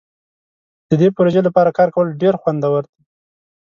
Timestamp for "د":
0.89-0.91